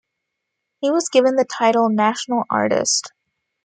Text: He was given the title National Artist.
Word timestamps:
He 0.79 0.89
was 0.89 1.09
given 1.09 1.35
the 1.35 1.45
title 1.45 1.87
National 1.87 2.43
Artist. 2.49 3.13